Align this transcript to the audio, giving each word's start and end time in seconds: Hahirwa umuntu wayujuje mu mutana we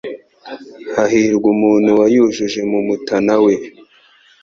Hahirwa 0.95 1.47
umuntu 1.55 1.89
wayujuje 1.99 2.59
mu 2.71 2.79
mutana 2.87 3.35
we 3.43 3.53